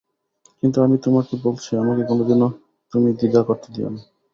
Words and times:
কিন্তু 0.63 0.77
আমি 0.81 0.97
তোমাকে 1.05 1.33
বলছি 1.45 1.69
আমাকে 1.81 2.03
কোনোদিন 2.09 2.41
তুমি 2.93 3.09
দ্বিধা 3.19 3.41
করতে 3.47 3.67
দিয়ো 3.73 3.89
না। 3.89 4.01